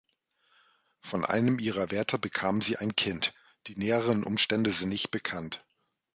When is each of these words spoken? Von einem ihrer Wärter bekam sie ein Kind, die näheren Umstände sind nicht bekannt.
Von 1.01 1.23
einem 1.25 1.59
ihrer 1.59 1.91
Wärter 1.91 2.17
bekam 2.17 2.59
sie 2.61 2.75
ein 2.75 2.95
Kind, 2.95 3.35
die 3.67 3.75
näheren 3.77 4.23
Umstände 4.23 4.71
sind 4.71 4.89
nicht 4.89 5.11
bekannt. 5.11 5.63